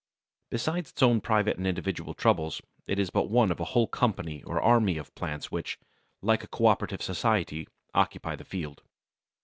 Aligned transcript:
Besides 0.49 0.89
its 0.89 1.03
own 1.03 1.21
private 1.21 1.57
and 1.57 1.67
individual 1.67 2.15
troubles, 2.15 2.59
it 2.87 2.97
is 2.97 3.11
but 3.11 3.29
one 3.29 3.51
of 3.51 3.59
a 3.59 3.65
whole 3.65 3.85
company 3.85 4.41
or 4.41 4.59
army 4.59 4.97
of 4.97 5.13
plants 5.13 5.51
which, 5.51 5.77
like 6.23 6.43
a 6.43 6.47
cooperative 6.47 7.03
society, 7.03 7.67
occupy 7.93 8.35
the 8.35 8.43
field. 8.43 8.81